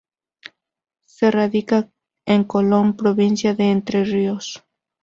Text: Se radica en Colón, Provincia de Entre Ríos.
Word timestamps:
Se 1.05 1.29
radica 1.29 1.91
en 2.25 2.43
Colón, 2.45 2.97
Provincia 2.97 3.53
de 3.53 3.69
Entre 3.69 4.03
Ríos. 4.03 4.63